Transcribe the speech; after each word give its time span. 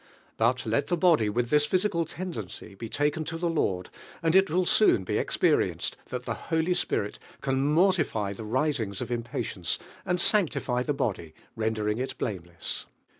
But 0.35 0.65
let 0.65 0.87
the 0.87 0.97
body 0.97 1.29
with 1.29 1.51
(his 1.51 1.67
physical 1.67 2.05
tendency 2.07 2.75
tie 2.75 2.87
taken 2.87 3.23
to 3.25 3.37
the 3.37 3.47
Lord, 3.47 3.91
and 4.23 4.33
it 4.33 4.49
will 4.49 4.65
sown 4.65 5.03
be 5.03 5.19
experienced 5.19 5.95
(hat 6.09 6.23
the 6.23 6.33
Holy 6.33 6.73
Spirit 6.73 7.19
can 7.41 7.63
mor 7.67 7.91
tify 7.91 8.35
the 8.35 8.41
riflings 8.43 8.99
of 9.01 9.09
jiiipaiicnce, 9.09 9.77
and 10.03 10.19
sancti 10.19 10.59
fy 10.59 10.81
the 10.81 10.95
body, 10.95 11.35
rendering 11.55 11.99
it 11.99 12.17
blameless. 12.17 12.87